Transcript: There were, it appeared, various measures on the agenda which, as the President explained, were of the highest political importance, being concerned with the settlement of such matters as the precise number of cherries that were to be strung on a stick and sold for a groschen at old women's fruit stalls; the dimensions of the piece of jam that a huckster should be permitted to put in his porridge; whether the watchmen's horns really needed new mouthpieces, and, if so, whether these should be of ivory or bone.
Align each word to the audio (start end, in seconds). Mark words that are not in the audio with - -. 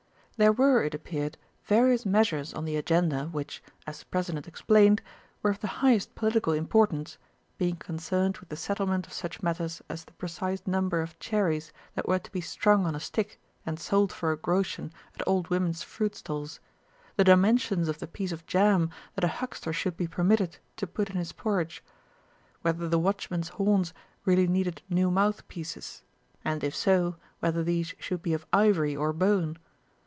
There 0.37 0.51
were, 0.51 0.81
it 0.81 0.95
appeared, 0.95 1.37
various 1.65 2.03
measures 2.03 2.51
on 2.51 2.65
the 2.65 2.75
agenda 2.75 3.25
which, 3.27 3.61
as 3.85 3.99
the 3.99 4.05
President 4.05 4.47
explained, 4.47 4.99
were 5.43 5.51
of 5.51 5.59
the 5.59 5.67
highest 5.67 6.15
political 6.15 6.53
importance, 6.53 7.19
being 7.59 7.75
concerned 7.75 8.39
with 8.39 8.49
the 8.49 8.55
settlement 8.55 9.05
of 9.05 9.13
such 9.13 9.43
matters 9.43 9.83
as 9.87 10.03
the 10.03 10.13
precise 10.13 10.63
number 10.65 11.01
of 11.03 11.19
cherries 11.19 11.71
that 11.93 12.07
were 12.07 12.17
to 12.17 12.31
be 12.31 12.41
strung 12.41 12.87
on 12.87 12.95
a 12.95 12.99
stick 12.99 13.39
and 13.67 13.79
sold 13.79 14.11
for 14.11 14.31
a 14.31 14.35
groschen 14.35 14.91
at 15.13 15.27
old 15.27 15.49
women's 15.51 15.83
fruit 15.83 16.15
stalls; 16.15 16.59
the 17.17 17.23
dimensions 17.23 17.87
of 17.87 17.99
the 17.99 18.07
piece 18.07 18.31
of 18.31 18.47
jam 18.47 18.89
that 19.13 19.23
a 19.23 19.27
huckster 19.27 19.71
should 19.71 19.95
be 19.95 20.07
permitted 20.07 20.57
to 20.75 20.87
put 20.87 21.11
in 21.11 21.17
his 21.17 21.33
porridge; 21.33 21.83
whether 22.63 22.89
the 22.89 22.97
watchmen's 22.97 23.49
horns 23.49 23.93
really 24.25 24.47
needed 24.47 24.81
new 24.89 25.11
mouthpieces, 25.11 26.01
and, 26.43 26.63
if 26.63 26.75
so, 26.75 27.15
whether 27.41 27.61
these 27.63 27.93
should 27.99 28.23
be 28.23 28.33
of 28.33 28.47
ivory 28.51 28.95
or 28.95 29.13
bone. 29.13 29.55